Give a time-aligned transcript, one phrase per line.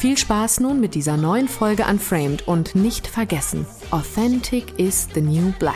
[0.00, 5.52] Viel Spaß nun mit dieser neuen Folge Unframed und nicht vergessen, Authentic is the new
[5.58, 5.74] black.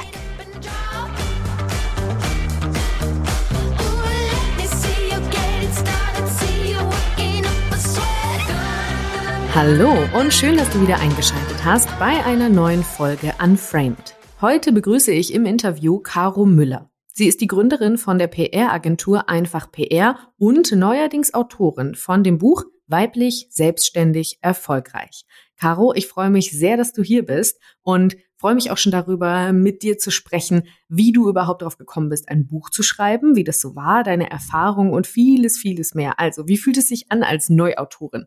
[9.55, 14.14] Hallo und schön, dass du wieder eingeschaltet hast bei einer neuen Folge Unframed.
[14.41, 16.88] Heute begrüße ich im Interview Caro Müller.
[17.12, 22.64] Sie ist die Gründerin von der PR-Agentur Einfach PR und neuerdings Autorin von dem Buch
[22.87, 25.25] Weiblich, selbstständig, erfolgreich.
[25.56, 29.53] Caro, ich freue mich sehr, dass du hier bist und freue mich auch schon darüber,
[29.53, 33.44] mit dir zu sprechen, wie du überhaupt darauf gekommen bist, ein Buch zu schreiben, wie
[33.44, 36.20] das so war, deine Erfahrungen und vieles, vieles mehr.
[36.20, 38.27] Also, wie fühlt es sich an als Neuautorin?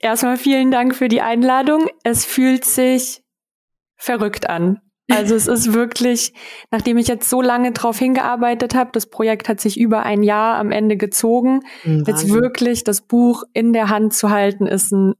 [0.00, 1.88] Erstmal vielen Dank für die Einladung.
[2.04, 3.24] Es fühlt sich
[3.96, 4.80] verrückt an.
[5.12, 6.32] Also es ist wirklich,
[6.70, 10.56] nachdem ich jetzt so lange drauf hingearbeitet habe, das Projekt hat sich über ein Jahr
[10.56, 11.60] am Ende gezogen.
[11.84, 15.14] Mhm, jetzt wirklich das Buch in der Hand zu halten, ist ein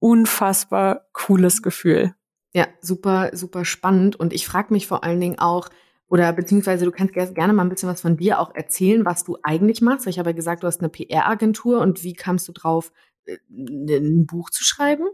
[0.00, 2.14] unfassbar cooles Gefühl.
[2.54, 4.16] Ja, super, super spannend.
[4.16, 5.68] Und ich frage mich vor allen Dingen auch,
[6.08, 9.36] oder beziehungsweise du kannst gerne mal ein bisschen was von dir auch erzählen, was du
[9.42, 10.06] eigentlich machst.
[10.06, 12.92] Ich habe ja gesagt, du hast eine PR-Agentur und wie kamst du drauf,
[13.26, 15.06] äh, ein Buch zu schreiben?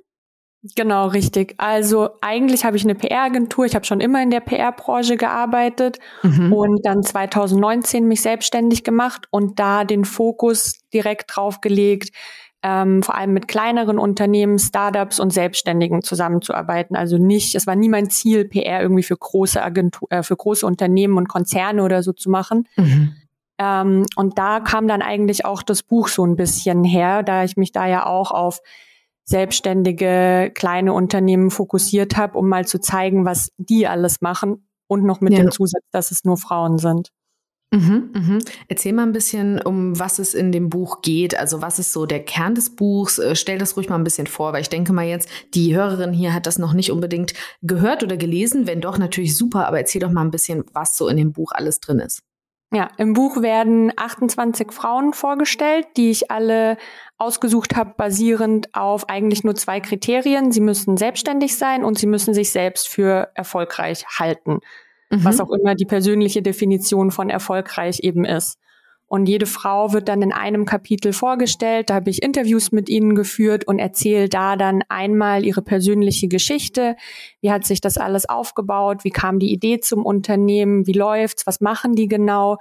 [0.76, 1.54] Genau, richtig.
[1.58, 3.66] Also eigentlich habe ich eine PR-Agentur.
[3.66, 6.52] Ich habe schon immer in der PR-Branche gearbeitet mhm.
[6.54, 12.14] und dann 2019 mich selbstständig gemacht und da den Fokus direkt drauf gelegt,
[12.62, 16.96] ähm, vor allem mit kleineren Unternehmen, Startups und Selbstständigen zusammenzuarbeiten.
[16.96, 20.66] Also nicht, es war nie mein Ziel, PR irgendwie für große Agentur, äh, für große
[20.66, 22.66] Unternehmen und Konzerne oder so zu machen.
[22.76, 23.16] Mhm.
[23.58, 27.58] Ähm, und da kam dann eigentlich auch das Buch so ein bisschen her, da ich
[27.58, 28.60] mich da ja auch auf
[29.24, 35.20] selbstständige kleine Unternehmen fokussiert habe, um mal zu zeigen, was die alles machen und noch
[35.20, 35.40] mit ja.
[35.40, 37.08] dem Zusatz, dass es nur Frauen sind.
[37.74, 38.38] Mhm, mhm.
[38.68, 41.36] Erzähl mal ein bisschen, um was es in dem Buch geht.
[41.36, 43.18] Also was ist so der Kern des Buchs?
[43.18, 46.12] Äh, stell das ruhig mal ein bisschen vor, weil ich denke mal jetzt, die Hörerin
[46.12, 48.68] hier hat das noch nicht unbedingt gehört oder gelesen.
[48.68, 51.50] Wenn doch, natürlich super, aber erzähl doch mal ein bisschen, was so in dem Buch
[51.52, 52.20] alles drin ist.
[52.74, 56.76] Ja, im Buch werden 28 Frauen vorgestellt, die ich alle
[57.18, 60.50] ausgesucht habe, basierend auf eigentlich nur zwei Kriterien.
[60.50, 64.58] Sie müssen selbstständig sein und sie müssen sich selbst für erfolgreich halten,
[65.10, 65.24] mhm.
[65.24, 68.58] was auch immer die persönliche Definition von erfolgreich eben ist.
[69.06, 71.90] Und jede Frau wird dann in einem Kapitel vorgestellt.
[71.90, 76.96] Da habe ich Interviews mit ihnen geführt und erzähle da dann einmal ihre persönliche Geschichte.
[77.40, 79.04] Wie hat sich das alles aufgebaut?
[79.04, 80.86] Wie kam die Idee zum Unternehmen?
[80.86, 81.46] Wie läuft's?
[81.46, 82.58] Was machen die genau?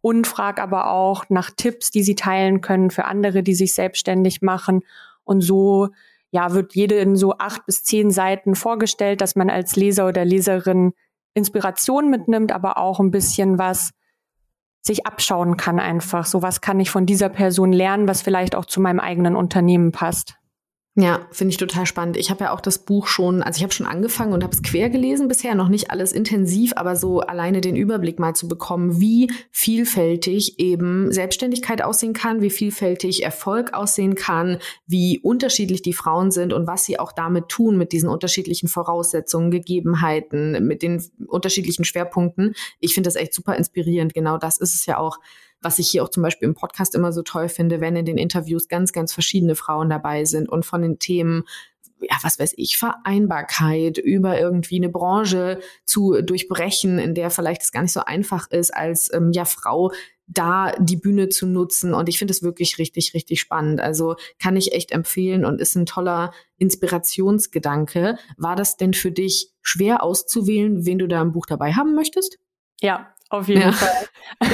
[0.00, 4.42] Und frage aber auch nach Tipps, die sie teilen können für andere, die sich selbstständig
[4.42, 4.82] machen.
[5.24, 5.88] Und so
[6.30, 10.24] ja, wird jede in so acht bis zehn Seiten vorgestellt, dass man als Leser oder
[10.24, 10.92] Leserin
[11.34, 13.92] Inspiration mitnimmt, aber auch ein bisschen was
[14.86, 16.24] sich abschauen kann einfach.
[16.24, 19.92] So was kann ich von dieser Person lernen, was vielleicht auch zu meinem eigenen Unternehmen
[19.92, 20.36] passt.
[20.98, 22.16] Ja, finde ich total spannend.
[22.16, 24.62] Ich habe ja auch das Buch schon, also ich habe schon angefangen und habe es
[24.62, 28.98] quer gelesen bisher, noch nicht alles intensiv, aber so alleine den Überblick mal zu bekommen,
[28.98, 34.56] wie vielfältig eben Selbstständigkeit aussehen kann, wie vielfältig Erfolg aussehen kann,
[34.86, 39.50] wie unterschiedlich die Frauen sind und was sie auch damit tun mit diesen unterschiedlichen Voraussetzungen,
[39.50, 42.54] Gegebenheiten, mit den unterschiedlichen Schwerpunkten.
[42.80, 44.14] Ich finde das echt super inspirierend.
[44.14, 45.18] Genau das ist es ja auch,
[45.66, 48.18] was ich hier auch zum Beispiel im Podcast immer so toll finde, wenn in den
[48.18, 51.42] Interviews ganz, ganz verschiedene Frauen dabei sind und von den Themen
[52.00, 57.72] ja, was weiß ich, Vereinbarkeit über irgendwie eine Branche zu durchbrechen, in der vielleicht es
[57.72, 59.92] gar nicht so einfach ist, als ähm, ja Frau
[60.28, 61.94] da die Bühne zu nutzen.
[61.94, 63.80] Und ich finde es wirklich richtig, richtig spannend.
[63.80, 68.18] Also kann ich echt empfehlen und ist ein toller Inspirationsgedanke.
[68.36, 72.38] War das denn für dich schwer auszuwählen, wen du da im Buch dabei haben möchtest?
[72.80, 73.72] Ja, auf jeden ja.
[73.72, 74.08] Fall.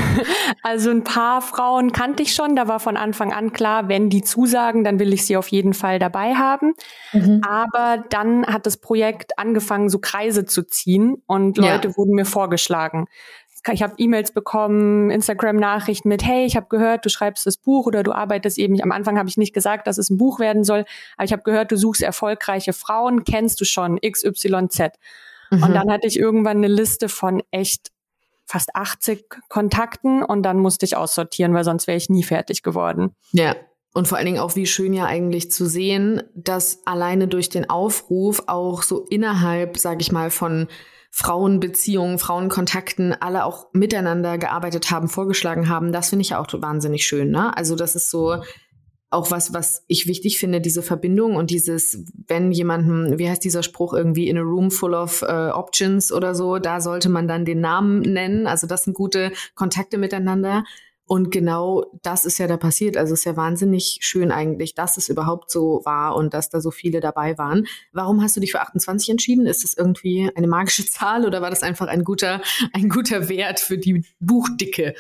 [0.62, 2.54] Also ein paar Frauen kannte ich schon.
[2.54, 5.74] Da war von Anfang an klar, wenn die zusagen, dann will ich sie auf jeden
[5.74, 6.74] Fall dabei haben.
[7.12, 7.40] Mhm.
[7.42, 11.96] Aber dann hat das Projekt angefangen, so Kreise zu ziehen und Leute ja.
[11.96, 13.06] wurden mir vorgeschlagen.
[13.72, 18.02] Ich habe E-Mails bekommen, Instagram-Nachrichten mit, hey, ich habe gehört, du schreibst das Buch oder
[18.02, 18.80] du arbeitest eben.
[18.82, 20.84] Am Anfang habe ich nicht gesagt, dass es ein Buch werden soll,
[21.16, 24.90] aber ich habe gehört, du suchst erfolgreiche Frauen, kennst du schon XYZ.
[25.50, 25.62] Mhm.
[25.62, 27.91] Und dann hatte ich irgendwann eine Liste von echt
[28.52, 33.16] fast 80 Kontakten und dann musste ich aussortieren, weil sonst wäre ich nie fertig geworden.
[33.32, 33.56] Ja.
[33.94, 37.70] Und vor allen Dingen auch, wie schön ja eigentlich zu sehen, dass alleine durch den
[37.70, 40.68] Aufruf auch so innerhalb, sag ich mal, von
[41.10, 45.90] Frauenbeziehungen, Frauenkontakten alle auch miteinander gearbeitet haben, vorgeschlagen haben.
[45.90, 47.30] Das finde ich auch wahnsinnig schön.
[47.30, 47.56] Ne?
[47.56, 48.42] Also das ist so
[49.12, 53.62] auch was, was ich wichtig finde, diese Verbindung und dieses, wenn jemanden, wie heißt dieser
[53.62, 57.44] Spruch irgendwie, in a room full of uh, options oder so, da sollte man dann
[57.44, 58.46] den Namen nennen.
[58.46, 60.64] Also das sind gute Kontakte miteinander.
[61.04, 62.96] Und genau das ist ja da passiert.
[62.96, 66.60] Also es ist ja wahnsinnig schön eigentlich, dass es überhaupt so war und dass da
[66.60, 67.66] so viele dabei waren.
[67.92, 69.46] Warum hast du dich für 28 entschieden?
[69.46, 72.40] Ist das irgendwie eine magische Zahl oder war das einfach ein guter,
[72.72, 74.94] ein guter Wert für die Buchdicke?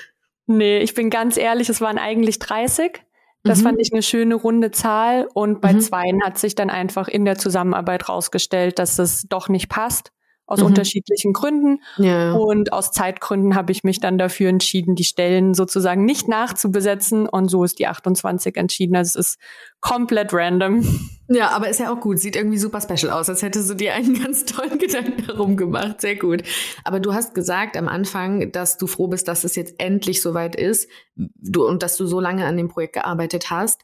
[0.46, 3.00] Nee, ich bin ganz ehrlich, es waren eigentlich 30.
[3.44, 3.62] Das mhm.
[3.64, 5.80] fand ich eine schöne runde Zahl und bei mhm.
[5.80, 10.12] zweien hat sich dann einfach in der Zusammenarbeit rausgestellt, dass es doch nicht passt
[10.52, 10.66] aus mhm.
[10.66, 11.80] unterschiedlichen Gründen.
[11.96, 12.32] Ja.
[12.32, 17.26] Und aus Zeitgründen habe ich mich dann dafür entschieden, die Stellen sozusagen nicht nachzubesetzen.
[17.26, 18.94] Und so ist die 28 entschieden.
[18.94, 19.40] Also es ist
[19.80, 20.84] komplett random.
[21.28, 22.18] Ja, aber ist ja auch gut.
[22.18, 26.02] Sieht irgendwie super special aus, als hättest du dir einen ganz tollen Gedanken darum gemacht.
[26.02, 26.42] Sehr gut.
[26.84, 30.54] Aber du hast gesagt am Anfang, dass du froh bist, dass es jetzt endlich soweit
[30.54, 33.82] ist du, und dass du so lange an dem Projekt gearbeitet hast.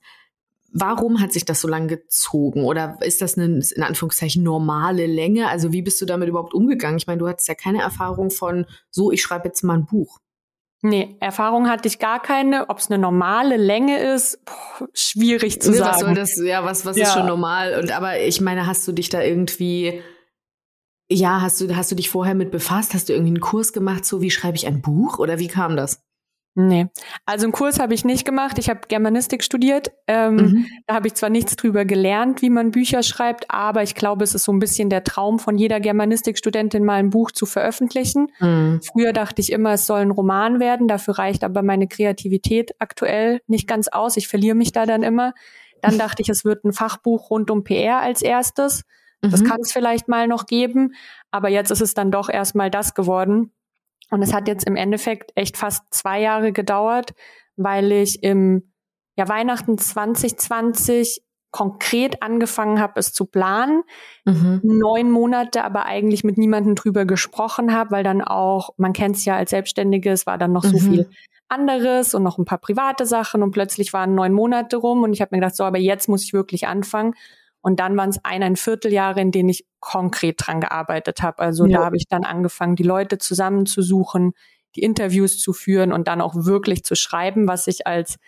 [0.71, 2.65] Warum hat sich das so lange gezogen?
[2.65, 5.49] Oder ist das eine, in Anführungszeichen, normale Länge?
[5.49, 6.99] Also wie bist du damit überhaupt umgegangen?
[6.99, 10.19] Ich meine, du hattest ja keine Erfahrung von, so, ich schreibe jetzt mal ein Buch.
[10.81, 12.69] Nee, Erfahrung hatte ich gar keine.
[12.69, 15.91] Ob es eine normale Länge ist, boah, schwierig zu nee, sagen.
[15.91, 17.05] Was soll das, ja, was, was ja.
[17.05, 17.79] ist schon normal?
[17.81, 20.03] Und aber ich meine, hast du dich da irgendwie,
[21.11, 22.95] ja, hast du, hast du dich vorher mit befasst?
[22.95, 25.19] Hast du irgendwie einen Kurs gemacht, so wie schreibe ich ein Buch?
[25.19, 26.05] Oder wie kam das?
[26.61, 26.89] Nee,
[27.25, 28.59] also einen Kurs habe ich nicht gemacht.
[28.59, 29.93] Ich habe Germanistik studiert.
[30.09, 30.67] Ähm, mhm.
[30.89, 34.35] Da habe ich zwar nichts drüber gelernt, wie man Bücher schreibt, aber ich glaube, es
[34.35, 38.33] ist so ein bisschen der Traum von jeder Germanistikstudentin, mal ein Buch zu veröffentlichen.
[38.41, 38.81] Mhm.
[38.83, 40.89] Früher dachte ich immer, es soll ein Roman werden.
[40.89, 44.17] Dafür reicht aber meine Kreativität aktuell nicht ganz aus.
[44.17, 45.35] Ich verliere mich da dann immer.
[45.81, 48.83] Dann dachte ich, es wird ein Fachbuch rund um PR als erstes.
[49.21, 49.47] Das mhm.
[49.47, 50.95] kann es vielleicht mal noch geben,
[51.31, 53.53] aber jetzt ist es dann doch erstmal das geworden.
[54.11, 57.15] Und es hat jetzt im Endeffekt echt fast zwei Jahre gedauert,
[57.57, 58.73] weil ich im
[59.17, 63.83] ja, Weihnachten 2020 konkret angefangen habe, es zu planen.
[64.25, 64.61] Mhm.
[64.63, 69.25] Neun Monate aber eigentlich mit niemandem drüber gesprochen habe, weil dann auch, man kennt es
[69.25, 70.69] ja als Selbstständige, es war dann noch mhm.
[70.69, 71.11] so viel
[71.49, 75.23] anderes und noch ein paar private Sachen und plötzlich waren neun Monate rum und ich
[75.23, 77.15] habe mir gedacht, so, aber jetzt muss ich wirklich anfangen.
[77.61, 81.41] Und dann waren es eineinviertel Jahre, in denen ich konkret dran gearbeitet habe.
[81.41, 81.79] Also ja.
[81.79, 84.33] da habe ich dann angefangen, die Leute zusammenzusuchen,
[84.77, 88.19] die Interviews zu führen und dann auch wirklich zu schreiben, was ich als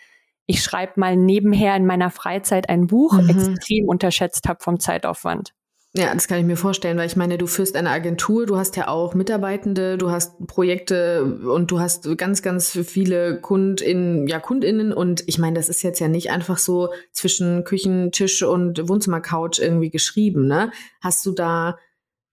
[0.47, 3.29] ich schreibe mal nebenher in meiner Freizeit ein Buch mhm.
[3.29, 5.53] extrem unterschätzt habe vom Zeitaufwand.
[5.93, 8.77] Ja, das kann ich mir vorstellen, weil ich meine, du führst eine Agentur, du hast
[8.77, 14.93] ja auch Mitarbeitende, du hast Projekte und du hast ganz, ganz viele KundInnen, ja, KundInnen
[14.93, 19.89] und ich meine, das ist jetzt ja nicht einfach so zwischen Küchentisch und Wohnzimmercouch irgendwie
[19.89, 20.71] geschrieben, ne?
[21.01, 21.77] Hast du da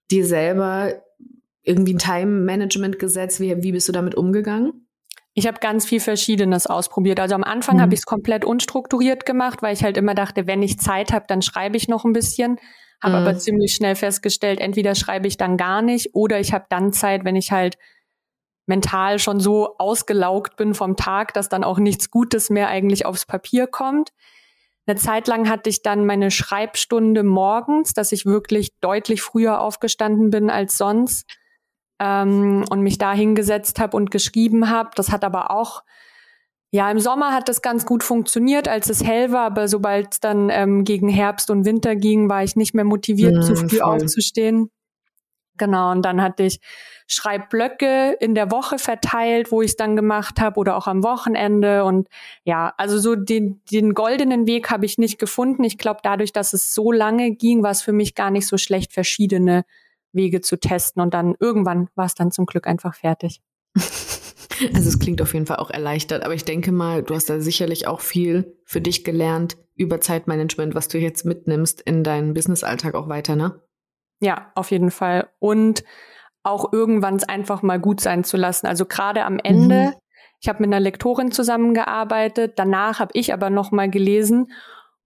[0.09, 0.95] dir selber
[1.65, 3.41] irgendwie ein Time-Management gesetzt?
[3.41, 4.87] Wie, wie bist du damit umgegangen?
[5.35, 7.19] Ich habe ganz viel Verschiedenes ausprobiert.
[7.19, 7.81] Also am Anfang mhm.
[7.81, 11.27] habe ich es komplett unstrukturiert gemacht, weil ich halt immer dachte, wenn ich Zeit habe,
[11.29, 12.59] dann schreibe ich noch ein bisschen.
[13.03, 13.27] Habe mhm.
[13.27, 17.25] aber ziemlich schnell festgestellt, entweder schreibe ich dann gar nicht oder ich habe dann Zeit,
[17.25, 17.79] wenn ich halt
[18.67, 23.25] mental schon so ausgelaugt bin vom Tag, dass dann auch nichts Gutes mehr eigentlich aufs
[23.25, 24.13] Papier kommt.
[24.87, 30.31] Eine Zeit lang hatte ich dann meine Schreibstunde morgens, dass ich wirklich deutlich früher aufgestanden
[30.31, 31.27] bin als sonst
[31.99, 34.91] ähm, und mich da hingesetzt habe und geschrieben habe.
[34.95, 35.83] Das hat aber auch
[36.71, 40.21] ja, im Sommer hat das ganz gut funktioniert, als es hell war, aber sobald es
[40.21, 43.79] dann ähm, gegen Herbst und Winter ging, war ich nicht mehr motiviert, ja, zu früh
[43.79, 43.81] voll.
[43.83, 44.71] aufzustehen.
[45.57, 46.61] Genau, und dann hatte ich
[47.09, 51.85] Schreibblöcke in der Woche verteilt, wo ich es dann gemacht habe oder auch am Wochenende.
[51.85, 52.09] Und
[52.45, 55.65] ja, also so den, den goldenen Weg habe ich nicht gefunden.
[55.65, 58.59] Ich glaube, dadurch, dass es so lange ging, war es für mich gar nicht so
[58.59, 59.65] schlecht, verschiedene
[60.13, 61.03] Wege zu testen.
[61.03, 63.41] Und dann irgendwann war es dann zum Glück einfach fertig.
[64.75, 67.41] Also es klingt auf jeden Fall auch erleichtert, aber ich denke mal, du hast da
[67.41, 72.95] sicherlich auch viel für dich gelernt über Zeitmanagement, was du jetzt mitnimmst in deinen Businessalltag
[72.95, 73.61] auch weiter, ne?
[74.21, 75.29] Ja, auf jeden Fall.
[75.39, 75.85] Und
[76.43, 78.67] auch irgendwann es einfach mal gut sein zu lassen.
[78.67, 79.93] Also gerade am Ende, mhm.
[80.41, 84.51] ich habe mit einer Lektorin zusammengearbeitet, danach habe ich aber noch mal gelesen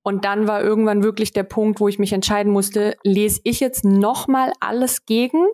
[0.02, 3.84] und dann war irgendwann wirklich der Punkt, wo ich mich entscheiden musste, lese ich jetzt
[3.84, 5.46] noch mal alles gegen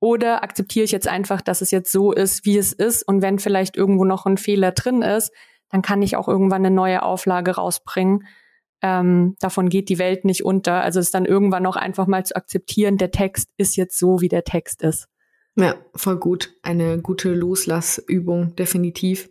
[0.00, 3.38] oder akzeptiere ich jetzt einfach, dass es jetzt so ist, wie es ist und wenn
[3.38, 5.30] vielleicht irgendwo noch ein Fehler drin ist,
[5.70, 8.26] dann kann ich auch irgendwann eine neue Auflage rausbringen.
[8.82, 10.82] Ähm, davon geht die Welt nicht unter.
[10.82, 14.28] Also es dann irgendwann noch einfach mal zu akzeptieren, der Text ist jetzt so, wie
[14.28, 15.06] der Text ist.
[15.56, 16.54] Ja, voll gut.
[16.62, 19.28] Eine gute Loslassübung, definitiv.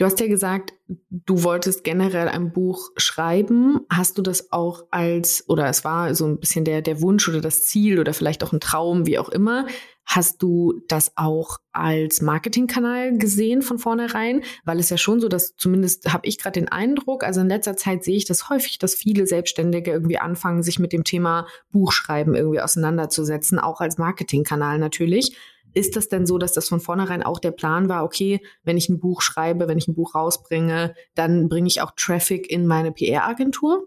[0.00, 0.72] Du hast ja gesagt,
[1.10, 3.80] du wolltest generell ein Buch schreiben.
[3.90, 7.42] Hast du das auch als, oder es war so ein bisschen der, der Wunsch oder
[7.42, 9.66] das Ziel oder vielleicht auch ein Traum, wie auch immer.
[10.04, 14.42] Hast du das auch als Marketingkanal gesehen von vornherein?
[14.64, 17.76] Weil es ja schon so, dass zumindest habe ich gerade den Eindruck, also in letzter
[17.76, 22.34] Zeit sehe ich das häufig, dass viele Selbstständige irgendwie anfangen, sich mit dem Thema Buchschreiben
[22.34, 25.36] irgendwie auseinanderzusetzen, auch als Marketingkanal natürlich.
[25.72, 28.88] Ist das denn so, dass das von vornherein auch der Plan war, okay, wenn ich
[28.88, 32.90] ein Buch schreibe, wenn ich ein Buch rausbringe, dann bringe ich auch Traffic in meine
[32.90, 33.86] PR-Agentur?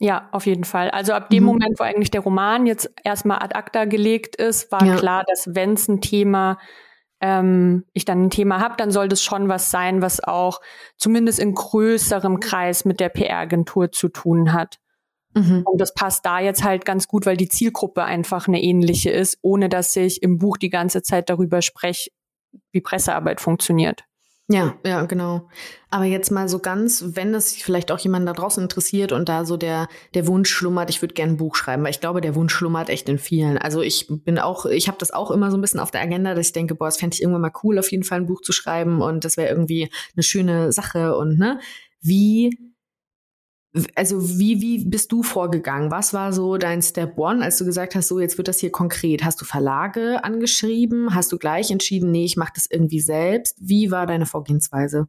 [0.00, 0.90] Ja, auf jeden Fall.
[0.90, 1.48] Also ab dem mhm.
[1.48, 4.96] Moment, wo eigentlich der Roman jetzt erstmal ad acta gelegt ist, war ja.
[4.96, 6.58] klar, dass wenn es ein Thema,
[7.20, 10.60] ähm, ich dann ein Thema habe, dann soll das schon was sein, was auch
[10.96, 14.78] zumindest in größerem Kreis mit der PR-Agentur zu tun hat.
[15.34, 15.64] Mhm.
[15.64, 19.38] Und das passt da jetzt halt ganz gut, weil die Zielgruppe einfach eine ähnliche ist,
[19.42, 22.10] ohne dass ich im Buch die ganze Zeit darüber spreche,
[22.70, 24.04] wie Pressearbeit funktioniert.
[24.50, 25.46] Ja, ja, genau.
[25.90, 29.44] Aber jetzt mal so ganz, wenn es vielleicht auch jemanden da draußen interessiert und da
[29.44, 32.34] so der, der Wunsch schlummert, ich würde gerne ein Buch schreiben, weil ich glaube, der
[32.34, 33.58] Wunsch schlummert echt in vielen.
[33.58, 36.34] Also ich bin auch, ich habe das auch immer so ein bisschen auf der Agenda,
[36.34, 38.40] dass ich denke, boah, das fände ich irgendwann mal cool, auf jeden Fall ein Buch
[38.40, 41.60] zu schreiben und das wäre irgendwie eine schöne Sache und ne,
[42.00, 42.56] wie
[43.94, 45.90] also wie, wie bist du vorgegangen?
[45.90, 48.72] Was war so dein Step One, als du gesagt hast, so jetzt wird das hier
[48.72, 49.24] konkret?
[49.24, 51.14] Hast du Verlage angeschrieben?
[51.14, 53.58] Hast du gleich entschieden, nee, ich mache das irgendwie selbst?
[53.60, 55.08] Wie war deine Vorgehensweise?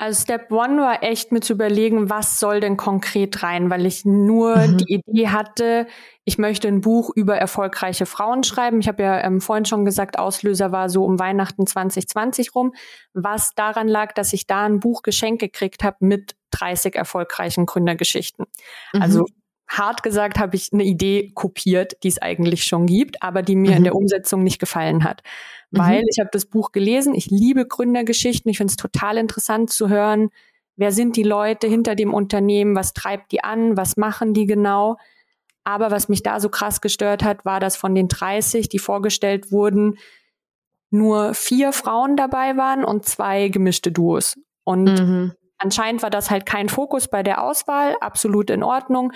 [0.00, 4.06] Also Step One war echt mit zu überlegen, was soll denn konkret rein, weil ich
[4.06, 4.78] nur mhm.
[4.78, 5.86] die Idee hatte,
[6.24, 8.80] ich möchte ein Buch über erfolgreiche Frauen schreiben.
[8.80, 12.72] Ich habe ja ähm, vorhin schon gesagt, Auslöser war so um Weihnachten 2020 rum,
[13.12, 18.46] was daran lag, dass ich da ein Buch geschenkt gekriegt habe mit 30 erfolgreichen Gründergeschichten.
[18.92, 19.02] Mhm.
[19.02, 19.26] Also
[19.70, 23.70] hart gesagt habe ich eine Idee kopiert, die es eigentlich schon gibt, aber die mir
[23.72, 23.76] mhm.
[23.76, 25.22] in der Umsetzung nicht gefallen hat.
[25.70, 26.08] Weil mhm.
[26.10, 30.30] ich habe das Buch gelesen, ich liebe Gründergeschichten, ich finde es total interessant zu hören,
[30.76, 34.96] wer sind die Leute hinter dem Unternehmen, was treibt die an, was machen die genau.
[35.62, 39.52] Aber was mich da so krass gestört hat, war, dass von den 30, die vorgestellt
[39.52, 39.98] wurden,
[40.90, 44.38] nur vier Frauen dabei waren und zwei gemischte Duos.
[44.64, 45.32] Und mhm.
[45.60, 49.12] Anscheinend war das halt kein Fokus bei der Auswahl, absolut in Ordnung.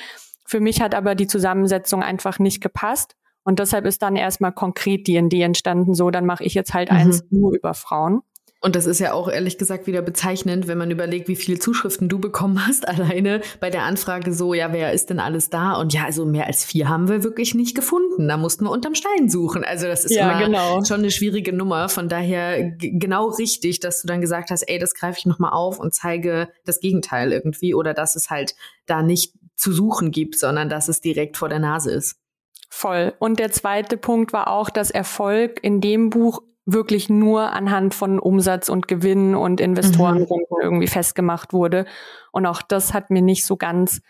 [0.47, 3.17] Für mich hat aber die Zusammensetzung einfach nicht gepasst.
[3.43, 6.91] Und deshalb ist dann erstmal konkret die Idee entstanden, so dann mache ich jetzt halt
[6.91, 6.97] mhm.
[6.97, 8.23] eins nur über Frauen.
[8.65, 12.09] Und das ist ja auch ehrlich gesagt wieder bezeichnend, wenn man überlegt, wie viele Zuschriften
[12.09, 15.75] du bekommen hast, alleine bei der Anfrage so, ja, wer ist denn alles da?
[15.75, 18.27] Und ja, also mehr als vier haben wir wirklich nicht gefunden.
[18.27, 19.65] Da mussten wir unterm Stein suchen.
[19.65, 20.83] Also das ist ja, immer genau.
[20.83, 21.91] schon eine schwierige Nummer.
[21.91, 25.79] Von daher genau richtig, dass du dann gesagt hast, ey, das greife ich nochmal auf
[25.79, 28.55] und zeige das Gegenteil irgendwie oder dass es halt
[28.87, 32.17] da nicht zu suchen gibt, sondern dass es direkt vor der Nase ist.
[32.71, 33.13] Voll.
[33.19, 38.19] Und der zweite Punkt war auch, dass Erfolg in dem Buch wirklich nur anhand von
[38.19, 40.63] Umsatz und Gewinn und Investorenrunden mhm.
[40.63, 41.85] irgendwie festgemacht wurde.
[42.33, 44.01] Und auch das hat mir nicht so ganz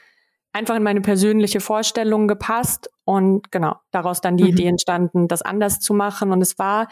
[0.52, 2.88] einfach in meine persönliche Vorstellung gepasst.
[3.04, 4.50] Und genau, daraus dann die mhm.
[4.50, 6.30] Idee entstanden, das anders zu machen.
[6.30, 6.88] Und es war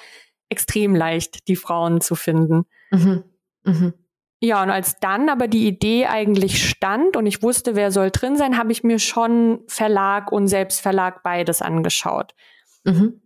[0.48, 2.64] extrem leicht, die Frauen zu finden.
[2.90, 3.24] Mhm.
[3.64, 3.94] Mhm.
[4.40, 8.36] Ja, und als dann aber die Idee eigentlich stand und ich wusste, wer soll drin
[8.36, 12.34] sein, habe ich mir schon Verlag und Selbstverlag beides angeschaut.
[12.82, 13.21] Mhm.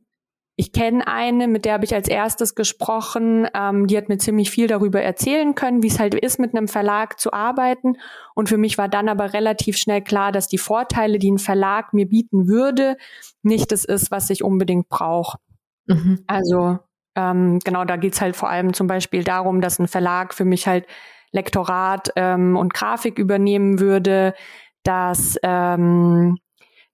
[0.59, 3.47] Ich kenne eine, mit der habe ich als erstes gesprochen.
[3.53, 6.67] Ähm, die hat mir ziemlich viel darüber erzählen können, wie es halt ist, mit einem
[6.67, 7.99] Verlag zu arbeiten.
[8.35, 11.93] Und für mich war dann aber relativ schnell klar, dass die Vorteile, die ein Verlag
[11.93, 12.97] mir bieten würde,
[13.43, 15.39] nicht das ist, was ich unbedingt brauche.
[15.87, 16.25] Mhm.
[16.27, 16.79] Also
[17.17, 20.67] ähm, genau, da geht's halt vor allem zum Beispiel darum, dass ein Verlag für mich
[20.67, 20.87] halt
[21.33, 24.35] Lektorat ähm, und Grafik übernehmen würde,
[24.85, 26.39] dass ähm,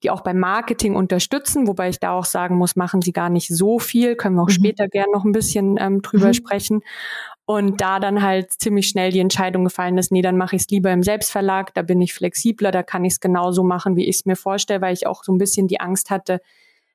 [0.02, 3.49] die auch beim Marketing unterstützen, wobei ich da auch sagen muss, machen sie gar nicht
[3.49, 4.52] so viel, können wir auch mhm.
[4.52, 6.35] später gerne noch ein bisschen ähm, drüber mhm.
[6.35, 6.80] sprechen.
[7.44, 10.68] Und da dann halt ziemlich schnell die Entscheidung gefallen ist, nee, dann mache ich es
[10.68, 14.16] lieber im Selbstverlag, da bin ich flexibler, da kann ich es genauso machen, wie ich
[14.16, 16.40] es mir vorstelle, weil ich auch so ein bisschen die Angst hatte,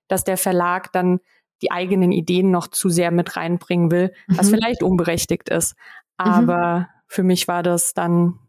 [0.07, 1.19] dass der Verlag dann
[1.61, 4.37] die eigenen Ideen noch zu sehr mit reinbringen will, mhm.
[4.37, 5.75] was vielleicht unberechtigt ist.
[6.17, 6.25] Mhm.
[6.25, 6.85] Aber mhm.
[7.07, 8.39] für mich war das dann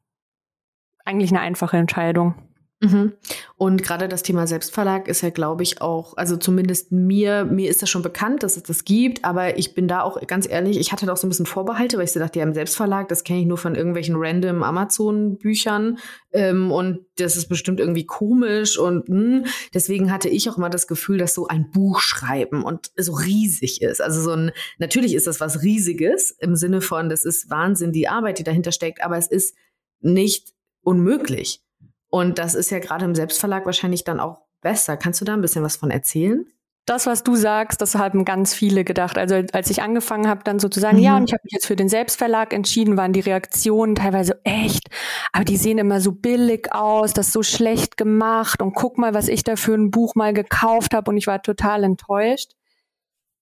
[1.05, 2.35] eigentlich eine einfache Entscheidung.
[2.81, 3.15] Mhm.
[3.57, 7.83] Und gerade das Thema Selbstverlag ist ja, glaube ich, auch, also zumindest mir, mir ist
[7.83, 10.93] das schon bekannt, dass es das gibt, aber ich bin da auch ganz ehrlich, ich
[10.93, 13.25] hatte da auch so ein bisschen Vorbehalte, weil ich so dachte, ja, im Selbstverlag, das
[13.25, 15.99] kenne ich nur von irgendwelchen random Amazon-Büchern
[16.31, 19.19] ähm, und das ist bestimmt irgendwie komisch und mh.
[19.19, 19.45] Hm.
[19.75, 23.83] deswegen hatte ich auch immer das Gefühl, dass so ein Buch schreiben und so riesig
[23.83, 24.01] ist.
[24.01, 28.07] Also so ein, natürlich ist das was Riesiges im Sinne von, das ist Wahnsinn, die
[28.07, 29.57] Arbeit, die dahinter steckt, aber es ist
[30.01, 31.61] nicht unmöglich.
[32.11, 34.97] Und das ist ja gerade im Selbstverlag wahrscheinlich dann auch besser.
[34.97, 36.47] Kannst du da ein bisschen was von erzählen?
[36.89, 39.19] das, was du sagst, das haben ganz viele gedacht.
[39.19, 41.03] Also als ich angefangen habe, dann sozusagen, mhm.
[41.03, 44.89] ja, und ich habe mich jetzt für den Selbstverlag entschieden, waren die Reaktionen teilweise echt,
[45.33, 49.15] aber die sehen immer so billig aus, das ist so schlecht gemacht und guck mal,
[49.15, 52.53] was ich da für ein Buch mal gekauft habe und ich war total enttäuscht.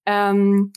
[0.07, 0.73] Ähm,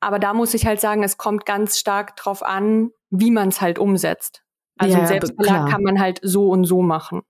[0.00, 3.60] aber da muss ich halt sagen, es kommt ganz stark drauf an, wie man es
[3.60, 4.42] halt umsetzt.
[4.80, 7.20] Also ja, Selbstverlag kann man halt so und so machen.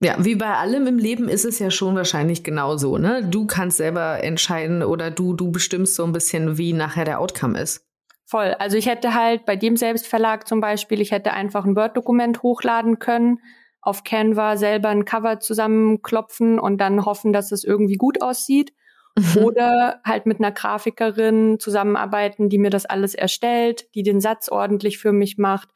[0.00, 3.24] Ja, wie bei allem im Leben ist es ja schon wahrscheinlich genauso, ne?
[3.24, 7.58] Du kannst selber entscheiden oder du, du bestimmst so ein bisschen, wie nachher der Outcome
[7.58, 7.86] ist.
[8.26, 8.54] Voll.
[8.58, 12.98] Also ich hätte halt bei dem Selbstverlag zum Beispiel, ich hätte einfach ein Word-Dokument hochladen
[12.98, 13.38] können,
[13.80, 18.72] auf Canva selber ein Cover zusammenklopfen und dann hoffen, dass es irgendwie gut aussieht.
[19.16, 19.44] Mhm.
[19.44, 24.98] Oder halt mit einer Grafikerin zusammenarbeiten, die mir das alles erstellt, die den Satz ordentlich
[24.98, 25.68] für mich macht,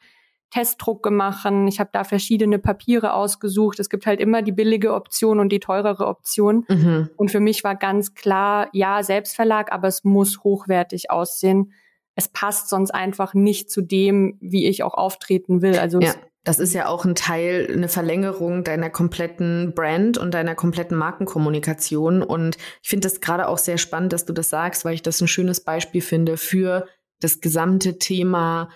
[0.51, 1.67] Testdrucke machen.
[1.69, 3.81] Ich habe da verschiedene Papiere ausgesucht.
[3.81, 6.65] Es gibt halt immer die billige Option und die teurere Option.
[6.69, 7.11] Mhm.
[7.17, 11.73] Und für mich war ganz klar, ja, Selbstverlag, aber es muss hochwertig aussehen.
[12.15, 15.79] Es passt sonst einfach nicht zu dem, wie ich auch auftreten will.
[15.79, 16.15] Also ja.
[16.47, 22.23] Das ist ja auch ein Teil, eine Verlängerung deiner kompletten Brand und deiner kompletten Markenkommunikation.
[22.23, 25.21] Und ich finde das gerade auch sehr spannend, dass du das sagst, weil ich das
[25.21, 26.87] ein schönes Beispiel finde für
[27.21, 28.69] das gesamte Thema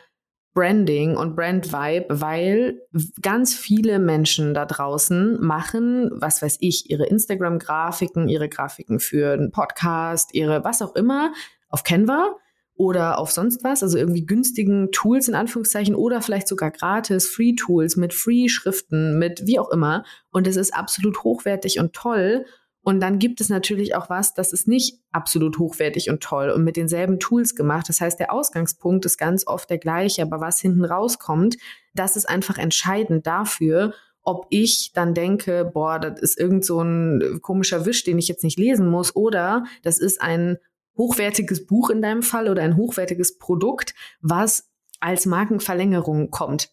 [0.52, 2.80] Branding und Brand Vibe, weil
[3.23, 9.52] ganz viele Menschen da draußen machen, was weiß ich, ihre Instagram-Grafiken, ihre Grafiken für einen
[9.52, 11.33] Podcast, ihre was auch immer
[11.69, 12.37] auf Canva
[12.75, 17.97] oder auf sonst was, also irgendwie günstigen Tools in Anführungszeichen oder vielleicht sogar gratis Free-Tools
[17.97, 20.02] mit Free-Schriften, mit wie auch immer.
[20.33, 22.47] Und es ist absolut hochwertig und toll.
[22.83, 26.65] Und dann gibt es natürlich auch was, das ist nicht absolut hochwertig und toll und
[26.65, 27.89] mit denselben Tools gemacht.
[27.89, 31.57] Das heißt, der Ausgangspunkt ist ganz oft der gleiche, aber was hinten rauskommt,
[31.95, 37.41] das ist einfach entscheidend dafür, ob ich dann denke, boah, das ist irgend so ein
[37.43, 40.59] komischer Wisch, den ich jetzt nicht lesen muss, oder das ist ein
[40.97, 44.71] hochwertiges Buch in deinem Fall oder ein hochwertiges Produkt, was
[45.01, 46.71] als Markenverlängerung kommt.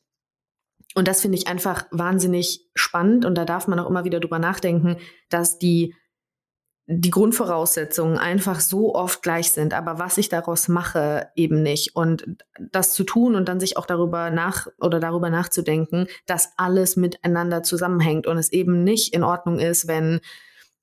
[0.96, 4.40] Und das finde ich einfach wahnsinnig spannend und da darf man auch immer wieder drüber
[4.40, 4.98] nachdenken,
[5.30, 5.94] dass die
[6.90, 11.98] die Grundvoraussetzungen einfach so oft gleich sind, aber was ich daraus mache, eben nicht.
[11.98, 12.26] Und
[12.72, 17.62] das zu tun und dann sich auch darüber nach oder darüber nachzudenken, dass alles miteinander
[17.62, 20.22] zusammenhängt und es eben nicht in Ordnung ist, wenn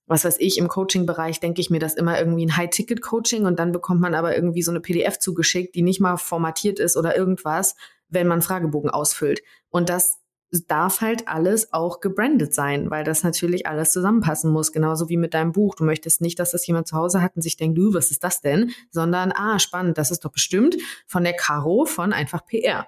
[0.07, 3.73] was weiß ich, im Coaching-Bereich denke ich mir das immer irgendwie ein High-Ticket-Coaching und dann
[3.73, 7.75] bekommt man aber irgendwie so eine PDF zugeschickt, die nicht mal formatiert ist oder irgendwas
[8.09, 9.43] wenn man Fragebogen ausfüllt.
[9.71, 10.21] Und das
[10.69, 15.35] darf halt alles auch gebrandet sein, weil das natürlich alles zusammenpassen muss, genauso wie mit
[15.35, 15.75] deinem Buch.
[15.75, 18.23] Du möchtest nicht, dass das jemand zu Hause hat und sich denkt, du, was ist
[18.25, 18.71] das denn?
[18.91, 22.87] Sondern, ah, spannend, das ist doch bestimmt von der Caro von einfach PR.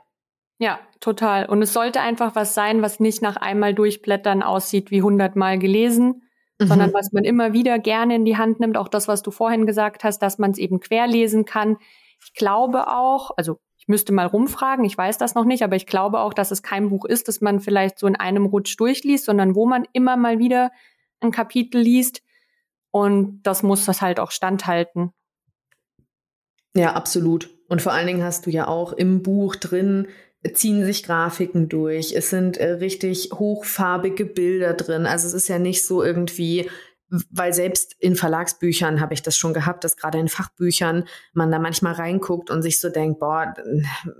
[0.59, 1.47] Ja, total.
[1.47, 6.23] Und es sollte einfach was sein, was nicht nach einmal durchblättern aussieht wie hundertmal gelesen,
[6.59, 6.67] mhm.
[6.67, 8.77] sondern was man immer wieder gerne in die Hand nimmt.
[8.77, 11.77] Auch das, was du vorhin gesagt hast, dass man es eben querlesen kann.
[12.25, 15.87] Ich glaube auch, also ich müsste mal rumfragen, ich weiß das noch nicht, aber ich
[15.87, 19.27] glaube auch, dass es kein Buch ist, das man vielleicht so in einem Rutsch durchliest,
[19.27, 20.73] sondern wo man immer mal wieder
[21.21, 22.21] ein Kapitel liest.
[22.91, 25.13] Und das muss das halt auch standhalten.
[26.75, 27.49] Ja, absolut.
[27.69, 30.09] Und vor allen Dingen hast du ja auch im Buch drin,
[30.53, 32.13] ziehen sich Grafiken durch.
[32.13, 35.07] Es sind äh, richtig hochfarbige Bilder drin.
[35.07, 36.69] Also es ist ja nicht so irgendwie
[37.09, 41.59] weil selbst in Verlagsbüchern habe ich das schon gehabt, dass gerade in Fachbüchern man da
[41.59, 43.55] manchmal reinguckt und sich so denkt, boah,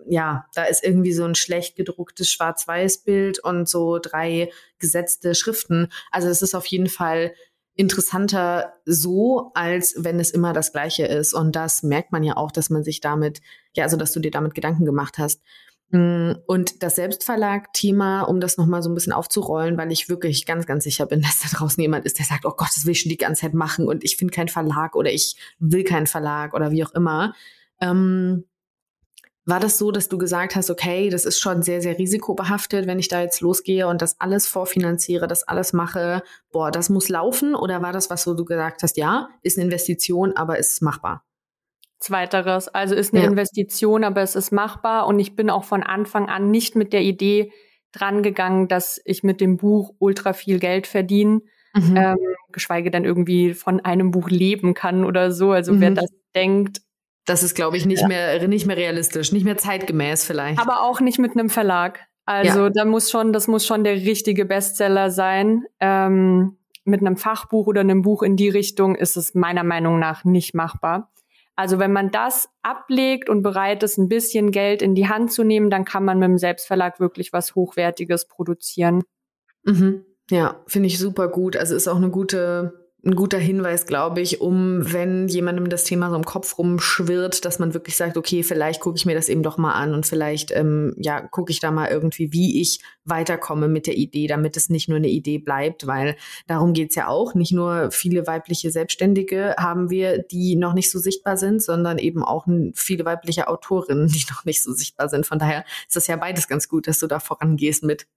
[0.09, 5.89] ja, da ist irgendwie so ein schlecht gedrucktes Schwarz-Weiß-Bild und so drei gesetzte Schriften.
[6.11, 7.33] Also es ist auf jeden Fall
[7.77, 11.35] interessanter so, als wenn es immer das Gleiche ist.
[11.35, 13.41] Und das merkt man ja auch, dass man sich damit,
[13.75, 15.43] ja, also dass du dir damit Gedanken gemacht hast.
[15.91, 20.67] Mm, und das Selbstverlag-Thema, um das nochmal so ein bisschen aufzurollen, weil ich wirklich ganz,
[20.67, 23.01] ganz sicher bin, dass da draußen jemand ist, der sagt, oh Gott, das will ich
[23.01, 26.55] schon die ganze Zeit machen und ich finde keinen Verlag oder ich will keinen Verlag
[26.55, 27.35] oder wie auch immer.
[27.81, 28.45] Ähm,
[29.49, 32.99] war das so, dass du gesagt hast, okay, das ist schon sehr, sehr risikobehaftet, wenn
[32.99, 37.55] ich da jetzt losgehe und das alles vorfinanziere, das alles mache, boah, das muss laufen?
[37.55, 41.25] Oder war das was, wo du gesagt hast, ja, ist eine Investition, aber ist machbar?
[41.99, 42.69] Zweiteres.
[42.69, 43.29] Also ist eine ja.
[43.29, 45.07] Investition, aber es ist machbar.
[45.07, 47.53] Und ich bin auch von Anfang an nicht mit der Idee
[47.93, 51.41] drangegangen, dass ich mit dem Buch ultra viel Geld verdiene,
[51.75, 51.97] mhm.
[51.97, 52.17] ähm,
[52.53, 55.53] geschweige denn irgendwie von einem Buch leben kann oder so.
[55.53, 55.81] Also mhm.
[55.81, 56.83] wer das denkt.
[57.25, 58.09] Das ist, glaube ich, nicht ja.
[58.09, 60.61] mehr, nicht mehr realistisch, nicht mehr zeitgemäß vielleicht.
[60.61, 62.01] Aber auch nicht mit einem Verlag.
[62.25, 62.71] Also ja.
[62.71, 65.65] da muss schon, das muss schon der richtige Bestseller sein.
[65.81, 70.25] Ähm, mit einem Fachbuch oder einem Buch in die Richtung ist es meiner Meinung nach
[70.25, 71.11] nicht machbar.
[71.57, 75.43] Also wenn man das ablegt und bereit ist, ein bisschen Geld in die Hand zu
[75.43, 79.03] nehmen, dann kann man mit dem Selbstverlag wirklich was Hochwertiges produzieren.
[79.65, 80.05] Mhm.
[80.31, 81.57] Ja, finde ich super gut.
[81.57, 86.11] Also ist auch eine gute, ein guter Hinweis, glaube ich, um, wenn jemandem das Thema
[86.11, 89.45] so im Kopf rumschwirrt, dass man wirklich sagt, okay, vielleicht gucke ich mir das eben
[89.45, 93.69] doch mal an und vielleicht, ähm, ja, gucke ich da mal irgendwie, wie ich weiterkomme
[93.69, 96.17] mit der Idee, damit es nicht nur eine Idee bleibt, weil
[96.49, 97.35] darum geht's ja auch.
[97.35, 102.25] Nicht nur viele weibliche Selbstständige haben wir, die noch nicht so sichtbar sind, sondern eben
[102.25, 105.27] auch viele weibliche Autorinnen, die noch nicht so sichtbar sind.
[105.27, 108.09] Von daher ist das ja beides ganz gut, dass du da vorangehst mit.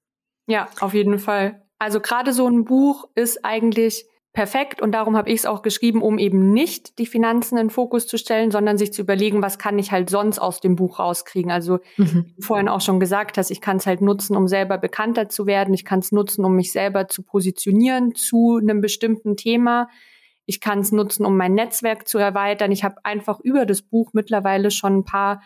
[0.48, 1.62] Ja, auf jeden Fall.
[1.78, 6.02] Also gerade so ein Buch ist eigentlich perfekt und darum habe ich es auch geschrieben,
[6.02, 9.80] um eben nicht die Finanzen in Fokus zu stellen, sondern sich zu überlegen, was kann
[9.80, 11.52] ich halt sonst aus dem Buch rauskriegen.
[11.52, 12.34] Also mhm.
[12.40, 15.74] vorhin auch schon gesagt hast, ich kann es halt nutzen, um selber bekannter zu werden.
[15.74, 19.90] Ich kann es nutzen, um mich selber zu positionieren zu einem bestimmten Thema.
[20.46, 22.72] Ich kann es nutzen, um mein Netzwerk zu erweitern.
[22.72, 25.42] Ich habe einfach über das Buch mittlerweile schon ein paar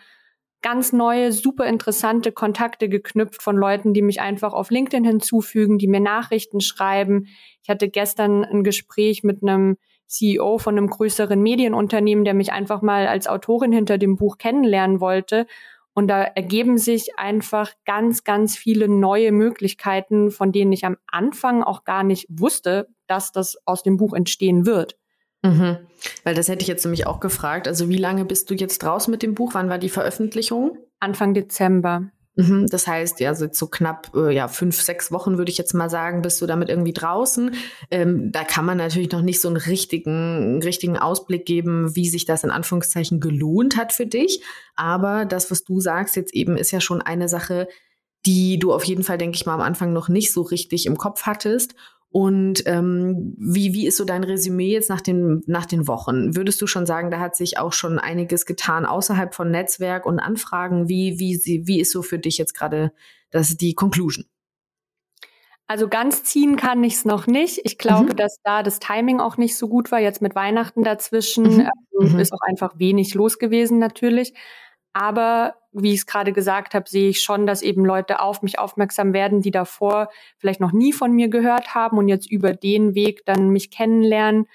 [0.64, 5.86] ganz neue, super interessante Kontakte geknüpft von Leuten, die mich einfach auf LinkedIn hinzufügen, die
[5.86, 7.26] mir Nachrichten schreiben.
[7.62, 12.80] Ich hatte gestern ein Gespräch mit einem CEO von einem größeren Medienunternehmen, der mich einfach
[12.80, 15.46] mal als Autorin hinter dem Buch kennenlernen wollte.
[15.92, 21.62] Und da ergeben sich einfach ganz, ganz viele neue Möglichkeiten, von denen ich am Anfang
[21.62, 24.96] auch gar nicht wusste, dass das aus dem Buch entstehen wird.
[25.44, 25.76] Mhm.
[26.24, 27.68] Weil das hätte ich jetzt nämlich auch gefragt.
[27.68, 29.54] Also wie lange bist du jetzt raus mit dem Buch?
[29.54, 30.78] Wann war die Veröffentlichung?
[31.00, 32.10] Anfang Dezember.
[32.36, 32.66] Mhm.
[32.68, 35.88] Das heißt, ja, so, so knapp äh, ja fünf, sechs Wochen würde ich jetzt mal
[35.90, 37.54] sagen, bist du damit irgendwie draußen.
[37.90, 42.24] Ähm, da kann man natürlich noch nicht so einen richtigen, richtigen Ausblick geben, wie sich
[42.24, 44.42] das in Anführungszeichen gelohnt hat für dich.
[44.74, 47.68] Aber das, was du sagst jetzt eben, ist ja schon eine Sache,
[48.26, 50.96] die du auf jeden Fall, denke ich mal, am Anfang noch nicht so richtig im
[50.96, 51.74] Kopf hattest.
[52.16, 56.36] Und ähm, wie, wie ist so dein Resümee jetzt nach den, nach den Wochen?
[56.36, 60.20] Würdest du schon sagen, da hat sich auch schon einiges getan außerhalb von Netzwerk und
[60.20, 60.88] Anfragen?
[60.88, 62.92] Wie, wie, wie ist so für dich jetzt gerade
[63.32, 64.26] das, die Conclusion?
[65.66, 67.60] Also ganz ziehen kann ich es noch nicht.
[67.64, 68.16] Ich glaube, mhm.
[68.16, 69.98] dass da das Timing auch nicht so gut war.
[69.98, 71.68] Jetzt mit Weihnachten dazwischen mhm.
[72.00, 72.20] Ähm, mhm.
[72.20, 74.34] ist auch einfach wenig los gewesen natürlich.
[74.92, 78.58] Aber wie ich es gerade gesagt habe, sehe ich schon, dass eben Leute auf mich
[78.58, 80.08] aufmerksam werden, die davor
[80.38, 84.46] vielleicht noch nie von mir gehört haben und jetzt über den Weg dann mich kennenlernen.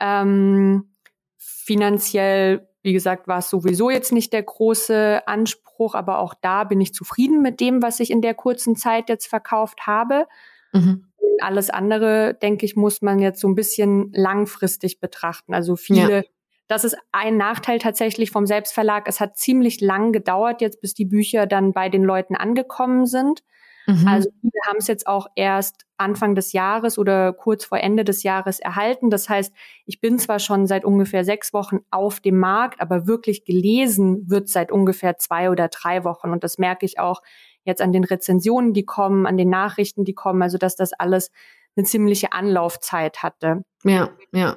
[0.00, 0.90] Ähm,
[1.36, 6.80] finanziell, wie gesagt, war es sowieso jetzt nicht der große Anspruch, aber auch da bin
[6.80, 10.26] ich zufrieden mit dem, was ich in der kurzen Zeit jetzt verkauft habe.
[10.72, 11.04] Mhm.
[11.40, 15.52] Alles andere, denke ich, muss man jetzt so ein bisschen langfristig betrachten.
[15.52, 16.22] Also viele ja
[16.68, 19.06] das ist ein Nachteil tatsächlich vom Selbstverlag.
[19.08, 23.42] Es hat ziemlich lang gedauert jetzt, bis die Bücher dann bei den Leuten angekommen sind.
[23.86, 24.08] Mhm.
[24.08, 28.24] Also viele haben es jetzt auch erst Anfang des Jahres oder kurz vor Ende des
[28.24, 29.10] Jahres erhalten.
[29.10, 29.54] Das heißt,
[29.86, 34.48] ich bin zwar schon seit ungefähr sechs Wochen auf dem Markt, aber wirklich gelesen wird
[34.48, 36.30] seit ungefähr zwei oder drei Wochen.
[36.30, 37.22] Und das merke ich auch
[37.64, 40.42] jetzt an den Rezensionen, die kommen, an den Nachrichten, die kommen.
[40.42, 41.30] Also dass das alles
[41.76, 43.62] eine ziemliche Anlaufzeit hatte.
[43.84, 44.56] Ja, ja.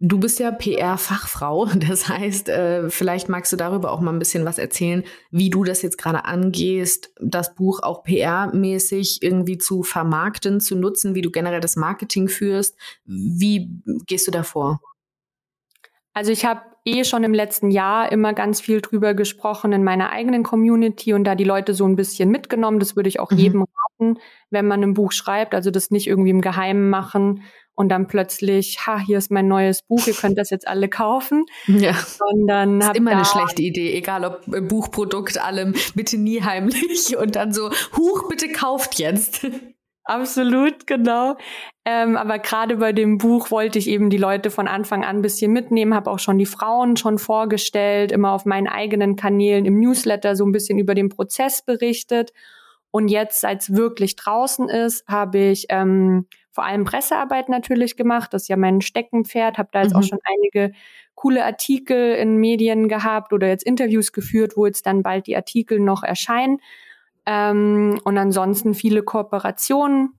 [0.00, 4.44] Du bist ja PR-Fachfrau, das heißt, äh, vielleicht magst du darüber auch mal ein bisschen
[4.44, 10.60] was erzählen, wie du das jetzt gerade angehst, das Buch auch PR-mäßig irgendwie zu vermarkten,
[10.60, 12.76] zu nutzen, wie du generell das Marketing führst.
[13.04, 13.70] Wie
[14.06, 14.80] gehst du davor?
[16.12, 20.10] Also ich habe eh schon im letzten Jahr immer ganz viel drüber gesprochen in meiner
[20.10, 22.78] eigenen Community und da die Leute so ein bisschen mitgenommen.
[22.78, 23.38] Das würde ich auch mhm.
[23.38, 24.18] jedem raten,
[24.50, 25.54] wenn man ein Buch schreibt.
[25.54, 27.42] Also das nicht irgendwie im Geheimen machen
[27.78, 31.46] und dann plötzlich, ha, hier ist mein neues Buch, ihr könnt das jetzt alle kaufen.
[31.68, 31.92] Ja.
[31.92, 37.36] Sondern das ist immer eine schlechte Idee, egal ob Buchprodukt, allem, bitte nie heimlich und
[37.36, 39.46] dann so, huch, bitte kauft jetzt.
[40.04, 41.36] Absolut, genau.
[41.84, 45.22] Ähm, aber gerade bei dem Buch wollte ich eben die Leute von Anfang an ein
[45.22, 49.78] bisschen mitnehmen, habe auch schon die Frauen schon vorgestellt, immer auf meinen eigenen Kanälen im
[49.78, 52.32] Newsletter so ein bisschen über den Prozess berichtet.
[52.90, 56.26] Und jetzt, seit es wirklich draußen ist, habe ich ähm,
[56.58, 58.34] vor allem Pressearbeit natürlich gemacht.
[58.34, 59.58] Das ist ja mein Steckenpferd.
[59.58, 60.00] Habe da jetzt mhm.
[60.00, 60.74] auch schon einige
[61.14, 65.78] coole Artikel in Medien gehabt oder jetzt Interviews geführt, wo jetzt dann bald die Artikel
[65.78, 66.58] noch erscheinen.
[67.26, 70.18] Ähm, und ansonsten viele Kooperationen,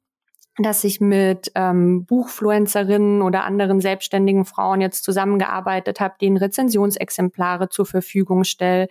[0.58, 7.86] dass ich mit ähm, Buchfluencerinnen oder anderen selbstständigen Frauen jetzt zusammengearbeitet habe, denen Rezensionsexemplare zur
[7.86, 8.88] Verfügung stelle.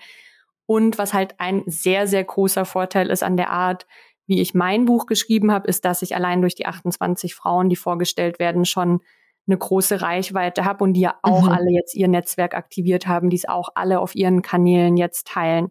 [0.66, 3.86] Und was halt ein sehr, sehr großer Vorteil ist an der Art,
[4.28, 7.76] wie ich mein Buch geschrieben habe, ist, dass ich allein durch die 28 Frauen, die
[7.76, 9.00] vorgestellt werden, schon
[9.48, 11.48] eine große Reichweite habe und die ja auch mhm.
[11.48, 15.70] alle jetzt ihr Netzwerk aktiviert haben, die es auch alle auf ihren Kanälen jetzt teilen.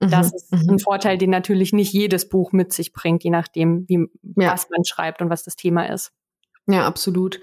[0.00, 0.74] Mhm, das ist mhm.
[0.74, 4.52] ein Vorteil, den natürlich nicht jedes Buch mit sich bringt, je nachdem, wie, ja.
[4.52, 6.12] was man schreibt und was das Thema ist.
[6.68, 7.40] Ja, absolut.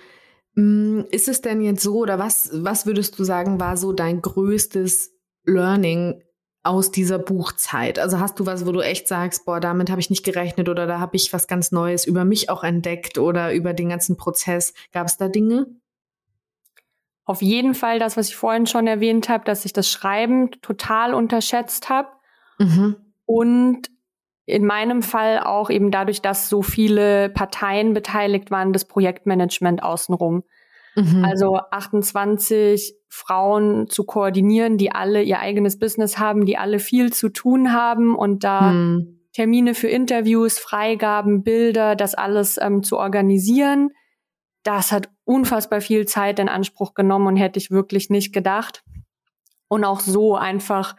[0.56, 4.21] Mm, ist es denn jetzt so oder was, was würdest du sagen, war so dein
[4.21, 5.12] größtes
[5.45, 6.23] Learning
[6.63, 7.99] aus dieser Buchzeit?
[7.99, 10.88] Also hast du was, wo du echt sagst, boah, damit habe ich nicht gerechnet oder
[10.88, 14.73] da habe ich was ganz Neues über mich auch entdeckt oder über den ganzen Prozess?
[14.91, 15.67] Gab es da Dinge?
[17.26, 21.13] auf jeden Fall das, was ich vorhin schon erwähnt habe, dass ich das Schreiben total
[21.13, 22.10] unterschätzt habe.
[22.60, 22.95] Mhm.
[23.26, 23.89] Und
[24.45, 30.43] in meinem Fall auch eben dadurch, dass so viele Parteien beteiligt waren, das Projektmanagement außenrum.
[30.95, 31.25] Mhm.
[31.25, 37.29] Also 28 Frauen zu koordinieren, die alle ihr eigenes Business haben, die alle viel zu
[37.29, 39.19] tun haben und da mhm.
[39.34, 43.89] Termine für Interviews, Freigaben, Bilder, das alles ähm, zu organisieren.
[44.62, 48.84] Das hat unfassbar viel Zeit in Anspruch genommen und hätte ich wirklich nicht gedacht.
[49.67, 50.95] Und auch so einfach,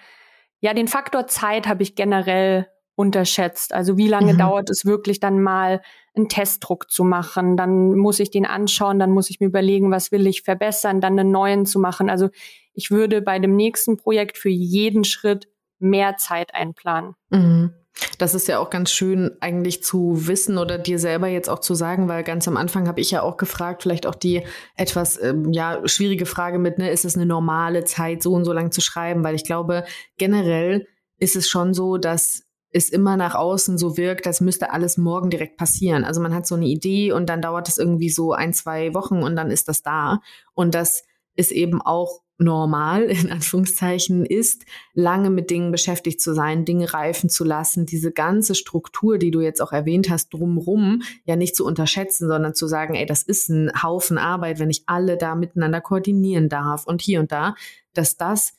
[0.58, 3.72] ja, den Faktor Zeit habe ich generell unterschätzt.
[3.72, 4.38] Also wie lange mhm.
[4.38, 5.80] dauert es wirklich dann mal,
[6.16, 7.56] einen Testdruck zu machen?
[7.56, 11.18] Dann muss ich den anschauen, dann muss ich mir überlegen, was will ich verbessern, dann
[11.18, 12.10] einen neuen zu machen.
[12.10, 12.28] Also
[12.72, 15.48] ich würde bei dem nächsten Projekt für jeden Schritt
[15.78, 17.14] mehr Zeit einplanen.
[17.30, 17.72] Mhm.
[18.18, 21.74] Das ist ja auch ganz schön eigentlich zu wissen oder dir selber jetzt auch zu
[21.74, 24.42] sagen, weil ganz am Anfang habe ich ja auch gefragt, vielleicht auch die
[24.76, 28.52] etwas ähm, ja schwierige Frage mit, ne, ist es eine normale Zeit, so und so
[28.52, 29.22] lang zu schreiben?
[29.22, 29.84] Weil ich glaube,
[30.18, 32.42] generell ist es schon so, dass
[32.74, 36.02] es immer nach außen so wirkt, als müsste alles morgen direkt passieren.
[36.02, 39.22] Also man hat so eine Idee und dann dauert es irgendwie so ein, zwei Wochen
[39.22, 40.20] und dann ist das da.
[40.54, 41.04] Und das
[41.36, 47.30] ist eben auch normal, in Anführungszeichen, ist, lange mit Dingen beschäftigt zu sein, Dinge reifen
[47.30, 51.64] zu lassen, diese ganze Struktur, die du jetzt auch erwähnt hast, drumrum, ja nicht zu
[51.64, 55.80] unterschätzen, sondern zu sagen, ey, das ist ein Haufen Arbeit, wenn ich alle da miteinander
[55.80, 57.54] koordinieren darf und hier und da,
[57.92, 58.54] dass das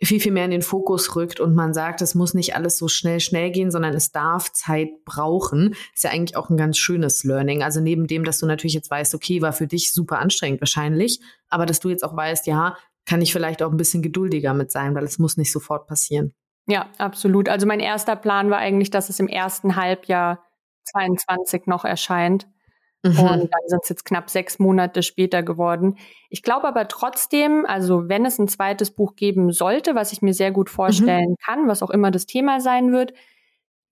[0.00, 2.86] viel, viel mehr in den Fokus rückt und man sagt, es muss nicht alles so
[2.88, 7.24] schnell, schnell gehen, sondern es darf Zeit brauchen, ist ja eigentlich auch ein ganz schönes
[7.24, 7.62] Learning.
[7.62, 11.20] Also neben dem, dass du natürlich jetzt weißt, okay, war für dich super anstrengend wahrscheinlich,
[11.48, 14.70] aber dass du jetzt auch weißt, ja, kann ich vielleicht auch ein bisschen geduldiger mit
[14.70, 16.34] sein, weil es muss nicht sofort passieren.
[16.66, 17.48] Ja, absolut.
[17.48, 20.44] Also mein erster Plan war eigentlich, dass es im ersten Halbjahr
[20.84, 22.46] 22 noch erscheint.
[23.02, 23.18] Mhm.
[23.18, 25.96] Und dann sind es jetzt knapp sechs Monate später geworden.
[26.30, 30.34] Ich glaube aber trotzdem, also wenn es ein zweites Buch geben sollte, was ich mir
[30.34, 31.36] sehr gut vorstellen mhm.
[31.44, 33.12] kann, was auch immer das Thema sein wird,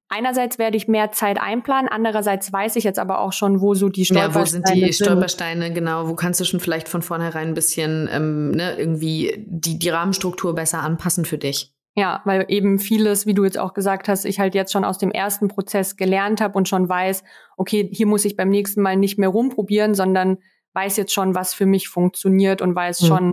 [0.08, 3.88] Einerseits werde ich mehr Zeit einplanen, andererseits weiß ich jetzt aber auch schon, wo so
[3.88, 4.62] die Stolpersteine sind.
[4.62, 5.06] Ja, wo sind die sind.
[5.06, 9.80] Stolpersteine, genau, wo kannst du schon vielleicht von vornherein ein bisschen ähm, ne, irgendwie die,
[9.80, 11.75] die Rahmenstruktur besser anpassen für dich.
[11.98, 14.98] Ja, weil eben vieles, wie du jetzt auch gesagt hast, ich halt jetzt schon aus
[14.98, 17.24] dem ersten Prozess gelernt habe und schon weiß,
[17.56, 20.36] okay, hier muss ich beim nächsten Mal nicht mehr rumprobieren, sondern
[20.74, 23.06] weiß jetzt schon, was für mich funktioniert und weiß mhm.
[23.06, 23.32] schon,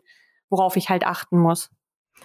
[0.50, 1.72] worauf ich halt achten muss.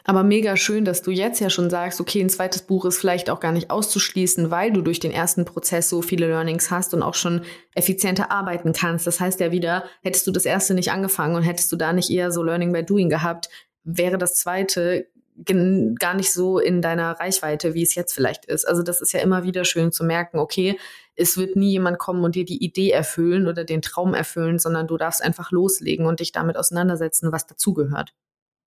[0.04, 3.30] Aber mega schön, dass du jetzt ja schon sagst, okay, ein zweites Buch ist vielleicht
[3.30, 7.02] auch gar nicht auszuschließen, weil du durch den ersten Prozess so viele Learnings hast und
[7.02, 7.42] auch schon
[7.74, 9.08] effizienter arbeiten kannst.
[9.08, 12.10] Das heißt ja wieder, hättest du das erste nicht angefangen und hättest du da nicht
[12.10, 13.48] eher so Learning by Doing gehabt,
[13.82, 15.08] wäre das zweite
[15.44, 18.66] gar nicht so in deiner Reichweite, wie es jetzt vielleicht ist.
[18.66, 20.78] Also das ist ja immer wieder schön zu merken, okay,
[21.14, 24.86] es wird nie jemand kommen und dir die Idee erfüllen oder den Traum erfüllen, sondern
[24.86, 28.14] du darfst einfach loslegen und dich damit auseinandersetzen, was dazugehört.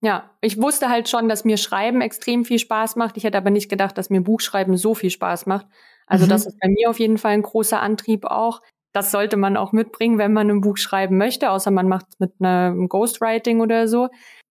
[0.02, 3.16] Ja, ich wusste halt schon, dass mir Schreiben extrem viel Spaß macht.
[3.16, 5.66] Ich hätte aber nicht gedacht, dass mir Buchschreiben so viel Spaß macht.
[6.06, 6.30] Also mhm.
[6.30, 8.62] das ist bei mir auf jeden Fall ein großer Antrieb auch.
[8.92, 12.18] Das sollte man auch mitbringen, wenn man ein Buch schreiben möchte, außer man macht es
[12.18, 14.08] mit einem Ghostwriting oder so.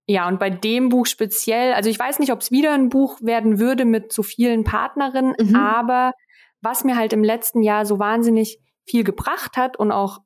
[0.08, 3.20] Ja, und bei dem Buch speziell, also ich weiß nicht, ob es wieder ein Buch
[3.22, 5.56] werden würde mit so vielen Partnerinnen, mhm.
[5.56, 6.14] aber
[6.62, 10.20] was mir halt im letzten Jahr so wahnsinnig viel gebracht hat und auch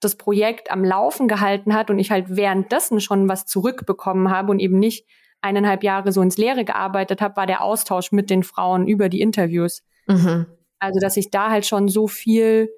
[0.00, 4.58] das Projekt am Laufen gehalten hat und ich halt währenddessen schon was zurückbekommen habe und
[4.58, 5.06] eben nicht
[5.40, 9.20] eineinhalb Jahre so ins Leere gearbeitet habe, war der Austausch mit den Frauen über die
[9.20, 9.82] Interviews.
[10.06, 10.46] Mhm.
[10.78, 12.68] Also, dass ich da halt schon so viel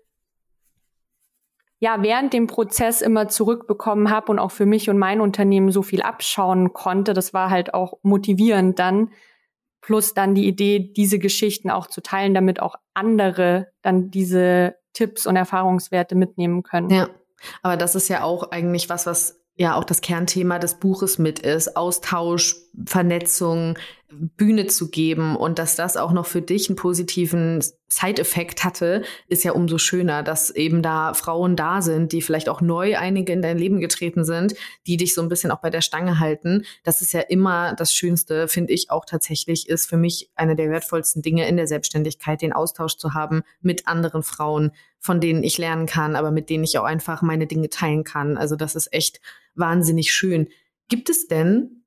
[1.84, 5.82] ja während dem Prozess immer zurückbekommen habe und auch für mich und mein Unternehmen so
[5.82, 7.12] viel abschauen konnte.
[7.12, 9.10] Das war halt auch motivierend dann.
[9.82, 15.26] Plus dann die Idee, diese Geschichten auch zu teilen, damit auch andere dann diese Tipps
[15.26, 16.88] und Erfahrungswerte mitnehmen können.
[16.88, 17.10] Ja,
[17.60, 21.40] aber das ist ja auch eigentlich was, was ja auch das Kernthema des Buches mit
[21.40, 21.76] ist.
[21.76, 23.76] Austausch, Vernetzung,
[24.36, 29.44] Bühne zu geben und dass das auch noch für dich einen positiven Side-Effekt hatte, ist
[29.44, 33.42] ja umso schöner, dass eben da Frauen da sind, die vielleicht auch neu einige in
[33.42, 34.54] dein Leben getreten sind,
[34.86, 36.64] die dich so ein bisschen auch bei der Stange halten.
[36.82, 40.70] Das ist ja immer das Schönste, finde ich auch tatsächlich, ist für mich eine der
[40.70, 45.58] wertvollsten Dinge in der Selbstständigkeit, den Austausch zu haben mit anderen Frauen, von denen ich
[45.58, 48.36] lernen kann, aber mit denen ich auch einfach meine Dinge teilen kann.
[48.36, 49.20] Also das ist echt
[49.54, 50.48] wahnsinnig schön.
[50.88, 51.83] Gibt es denn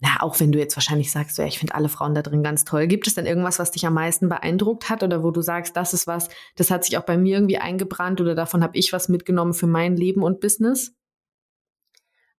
[0.00, 2.64] na, auch wenn du jetzt wahrscheinlich sagst, ja, ich finde alle Frauen da drin ganz
[2.64, 2.86] toll.
[2.86, 5.92] Gibt es denn irgendwas, was dich am meisten beeindruckt hat oder wo du sagst, das
[5.92, 9.08] ist was, das hat sich auch bei mir irgendwie eingebrannt oder davon habe ich was
[9.08, 10.94] mitgenommen für mein Leben und Business?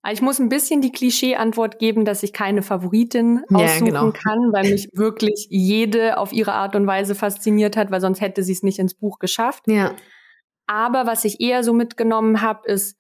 [0.02, 4.12] Also ich muss ein bisschen die Klischee-Antwort geben, dass ich keine Favoritin aussuchen ja, genau.
[4.12, 8.42] kann, weil mich wirklich jede auf ihre Art und Weise fasziniert hat, weil sonst hätte
[8.42, 9.64] sie es nicht ins Buch geschafft.
[9.68, 9.94] Ja.
[10.68, 12.99] Aber was ich eher so mitgenommen habe, ist,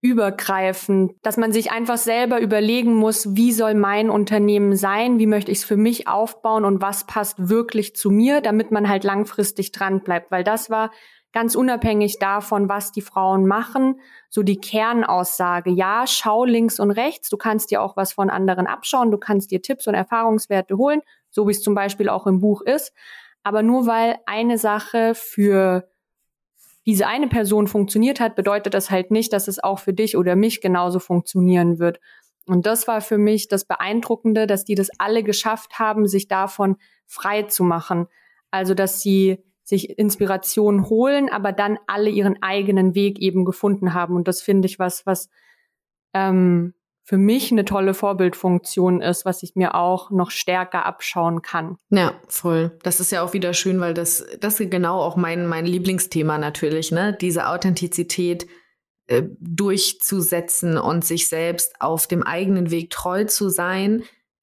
[0.00, 5.50] übergreifend, dass man sich einfach selber überlegen muss, wie soll mein Unternehmen sein, wie möchte
[5.50, 9.72] ich es für mich aufbauen und was passt wirklich zu mir, damit man halt langfristig
[9.72, 10.90] dran bleibt, weil das war
[11.32, 17.28] ganz unabhängig davon, was die Frauen machen, so die Kernaussage, ja, schau links und rechts,
[17.28, 21.02] du kannst dir auch was von anderen abschauen, du kannst dir Tipps und Erfahrungswerte holen,
[21.30, 22.92] so wie es zum Beispiel auch im Buch ist,
[23.42, 25.88] aber nur weil eine Sache für
[26.88, 30.36] diese eine Person funktioniert hat, bedeutet das halt nicht, dass es auch für dich oder
[30.36, 32.00] mich genauso funktionieren wird.
[32.46, 36.76] Und das war für mich das Beeindruckende, dass die das alle geschafft haben, sich davon
[37.04, 38.06] frei zu machen.
[38.50, 44.16] Also, dass sie sich Inspiration holen, aber dann alle ihren eigenen Weg eben gefunden haben.
[44.16, 45.28] Und das finde ich was, was
[46.14, 46.72] ähm,
[47.08, 51.78] für mich eine tolle Vorbildfunktion ist, was ich mir auch noch stärker abschauen kann.
[51.88, 52.76] Ja, voll.
[52.82, 56.36] Das ist ja auch wieder schön, weil das, das ist genau auch mein, mein Lieblingsthema
[56.36, 57.16] natürlich, ne?
[57.18, 58.46] Diese Authentizität
[59.06, 64.02] äh, durchzusetzen und sich selbst auf dem eigenen Weg treu zu sein,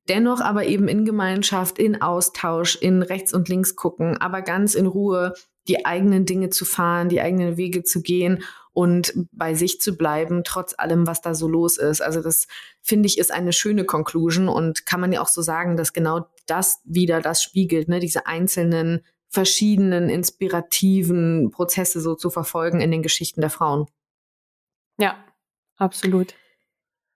[0.09, 4.87] dennoch aber eben in Gemeinschaft, in Austausch, in rechts und links gucken, aber ganz in
[4.87, 5.35] Ruhe
[5.67, 10.43] die eigenen Dinge zu fahren, die eigenen Wege zu gehen und bei sich zu bleiben,
[10.43, 12.01] trotz allem, was da so los ist.
[12.01, 12.47] Also das
[12.81, 16.27] finde ich ist eine schöne Conclusion und kann man ja auch so sagen, dass genau
[16.45, 23.01] das wieder das spiegelt, ne, diese einzelnen verschiedenen inspirativen Prozesse so zu verfolgen in den
[23.01, 23.85] Geschichten der Frauen.
[24.97, 25.23] Ja,
[25.77, 26.35] absolut.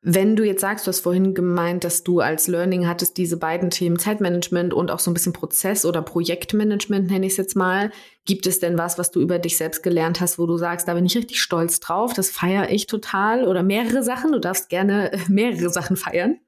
[0.01, 3.69] Wenn du jetzt sagst, du hast vorhin gemeint, dass du als Learning hattest diese beiden
[3.69, 7.91] Themen Zeitmanagement und auch so ein bisschen Prozess- oder Projektmanagement, nenne ich es jetzt mal.
[8.23, 10.93] Gibt es denn was, was du über dich selbst gelernt hast, wo du sagst, da
[10.93, 14.31] bin ich richtig stolz drauf, das feiere ich total oder mehrere Sachen?
[14.31, 16.39] Du darfst gerne mehrere Sachen feiern.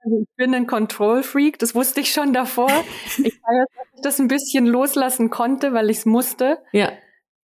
[0.00, 2.70] Also ich bin ein Control-Freak, das wusste ich schon davor.
[3.06, 6.58] ich feiere, dass ich das ein bisschen loslassen konnte, weil ich es musste.
[6.72, 6.92] Ja.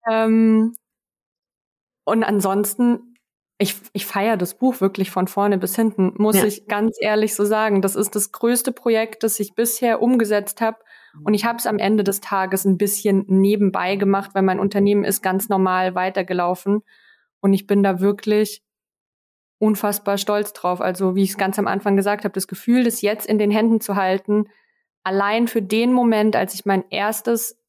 [0.08, 0.76] Ähm,
[2.04, 3.13] und ansonsten
[3.58, 6.44] ich, ich feiere das Buch wirklich von vorne bis hinten, muss ja.
[6.44, 7.82] ich ganz ehrlich so sagen.
[7.82, 10.78] Das ist das größte Projekt, das ich bisher umgesetzt habe.
[11.22, 15.04] Und ich habe es am Ende des Tages ein bisschen nebenbei gemacht, weil mein Unternehmen
[15.04, 16.82] ist ganz normal weitergelaufen.
[17.40, 18.64] Und ich bin da wirklich
[19.58, 20.80] unfassbar stolz drauf.
[20.80, 23.52] Also wie ich es ganz am Anfang gesagt habe, das Gefühl, das jetzt in den
[23.52, 24.46] Händen zu halten,
[25.04, 27.60] allein für den Moment, als ich mein erstes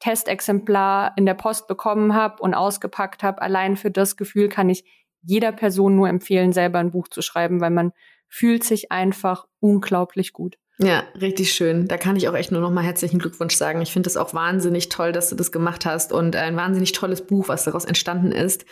[0.00, 4.84] Testexemplar in der Post bekommen habe und ausgepackt habe, allein für das Gefühl kann ich
[5.22, 7.92] jeder Person nur empfehlen, selber ein Buch zu schreiben, weil man
[8.28, 10.56] fühlt sich einfach unglaublich gut.
[10.82, 11.88] Ja, richtig schön.
[11.88, 13.82] Da kann ich auch echt nur noch mal herzlichen Glückwunsch sagen.
[13.82, 17.26] Ich finde es auch wahnsinnig toll, dass du das gemacht hast und ein wahnsinnig tolles
[17.26, 18.64] Buch, was daraus entstanden ist.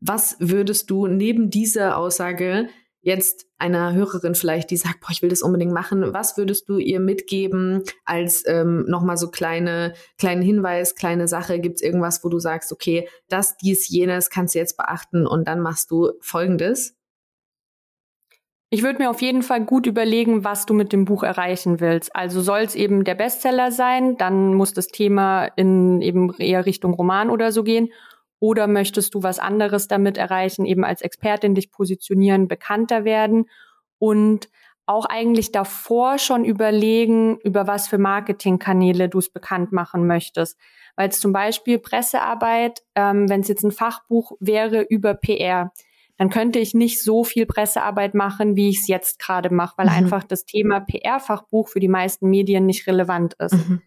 [0.00, 2.68] Was würdest du neben dieser Aussage
[3.06, 6.78] jetzt einer Hörerin vielleicht, die sagt, boah, ich will das unbedingt machen, was würdest du
[6.78, 11.60] ihr mitgeben als ähm, nochmal so kleine, kleinen Hinweis, kleine Sache?
[11.60, 15.46] Gibt es irgendwas, wo du sagst, okay, das, dies, jenes kannst du jetzt beachten und
[15.46, 16.96] dann machst du Folgendes?
[18.70, 22.14] Ich würde mir auf jeden Fall gut überlegen, was du mit dem Buch erreichen willst.
[22.16, 26.92] Also soll es eben der Bestseller sein, dann muss das Thema in eben eher Richtung
[26.92, 27.88] Roman oder so gehen.
[28.38, 33.48] Oder möchtest du was anderes damit erreichen, eben als Expertin dich positionieren, bekannter werden
[33.98, 34.48] und
[34.86, 40.58] auch eigentlich davor schon überlegen, über was für Marketingkanäle du es bekannt machen möchtest.
[40.94, 45.72] Weil zum Beispiel Pressearbeit, ähm, wenn es jetzt ein Fachbuch wäre über PR,
[46.18, 49.86] dann könnte ich nicht so viel Pressearbeit machen, wie ich es jetzt gerade mache, weil
[49.86, 49.92] mhm.
[49.92, 53.54] einfach das Thema PR-Fachbuch für die meisten Medien nicht relevant ist.
[53.54, 53.82] Mhm.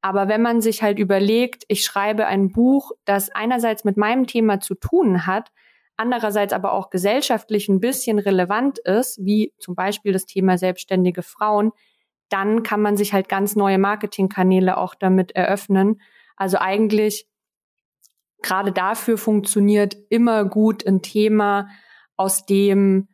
[0.00, 4.60] Aber wenn man sich halt überlegt, ich schreibe ein Buch, das einerseits mit meinem Thema
[4.60, 5.50] zu tun hat,
[5.96, 11.72] andererseits aber auch gesellschaftlich ein bisschen relevant ist, wie zum Beispiel das Thema selbstständige Frauen,
[12.28, 16.00] dann kann man sich halt ganz neue Marketingkanäle auch damit eröffnen.
[16.36, 17.26] Also eigentlich
[18.42, 21.68] gerade dafür funktioniert immer gut ein Thema,
[22.16, 23.08] aus dem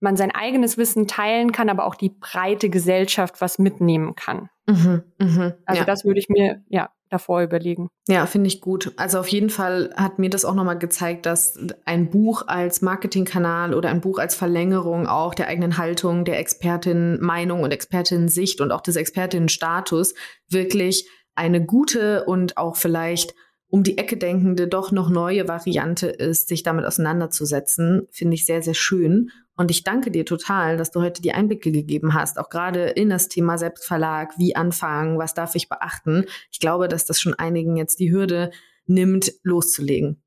[0.00, 4.48] man sein eigenes Wissen teilen kann, aber auch die breite Gesellschaft was mitnehmen kann.
[4.68, 5.84] Mhm, mh, also ja.
[5.84, 7.88] das würde ich mir ja davor überlegen.
[8.06, 8.92] Ja, finde ich gut.
[8.96, 13.74] Also auf jeden Fall hat mir das auch nochmal gezeigt, dass ein Buch als Marketingkanal
[13.74, 18.60] oder ein Buch als Verlängerung auch der eigenen Haltung, der Expertin Meinung und Expertin Sicht
[18.60, 20.14] und auch des Expertinnen Status
[20.48, 23.34] wirklich eine gute und auch vielleicht
[23.70, 28.62] um die Ecke denkende, doch noch neue Variante ist, sich damit auseinanderzusetzen, finde ich sehr,
[28.62, 29.30] sehr schön.
[29.58, 33.10] Und ich danke dir total, dass du heute die Einblicke gegeben hast, auch gerade in
[33.10, 36.24] das Thema Selbstverlag, wie anfangen, was darf ich beachten.
[36.52, 38.52] Ich glaube, dass das schon einigen jetzt die Hürde
[38.86, 40.22] nimmt, loszulegen.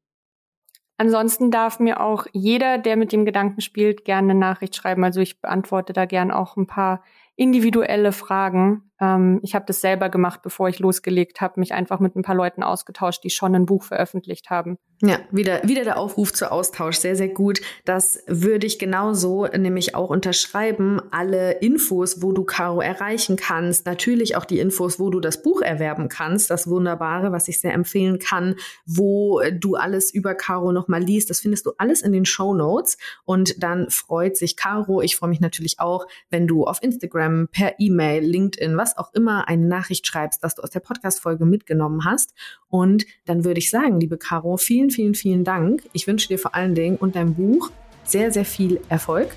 [0.97, 5.03] Ansonsten darf mir auch jeder, der mit dem Gedanken spielt, gerne eine Nachricht schreiben.
[5.05, 7.01] Also ich beantworte da gern auch ein paar
[7.37, 8.90] individuelle Fragen.
[9.01, 12.35] Ähm, ich habe das selber gemacht, bevor ich losgelegt habe, mich einfach mit ein paar
[12.35, 14.77] Leuten ausgetauscht, die schon ein Buch veröffentlicht haben.
[15.03, 16.97] Ja, wieder, wieder der Aufruf zu Austausch.
[16.97, 17.59] Sehr, sehr gut.
[17.85, 21.01] Das würde ich genauso nämlich auch unterschreiben.
[21.09, 25.63] Alle Infos, wo du Caro erreichen kannst, natürlich auch die Infos, wo du das Buch
[25.63, 26.51] erwerben kannst.
[26.51, 31.31] Das Wunderbare, was ich sehr empfehlen kann, wo du alles über Caro nochmal liest.
[31.31, 32.99] Das findest du alles in den Show Notes.
[33.25, 35.01] Und dann freut sich Caro.
[35.01, 39.47] Ich freue mich natürlich auch, wenn du auf Instagram, per E-Mail, LinkedIn, was auch immer
[39.47, 42.33] eine Nachricht schreibst, dass du aus der Podcast-Folge mitgenommen hast.
[42.69, 45.83] Und dann würde ich sagen, liebe Caro, vielen vielen, vielen Dank.
[45.93, 47.71] Ich wünsche dir vor allen Dingen und deinem Buch
[48.03, 49.29] sehr, sehr viel Erfolg.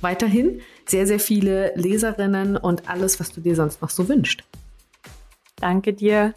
[0.00, 4.42] Weiterhin sehr, sehr viele Leserinnen und alles, was du dir sonst noch so wünschst.
[5.56, 6.34] Danke dir.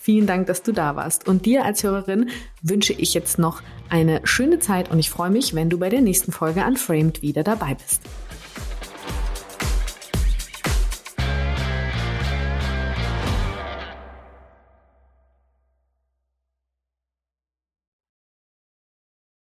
[0.00, 1.28] Vielen Dank, dass du da warst.
[1.28, 2.30] Und dir als Hörerin
[2.62, 6.00] wünsche ich jetzt noch eine schöne Zeit und ich freue mich, wenn du bei der
[6.00, 8.02] nächsten Folge Unframed wieder dabei bist.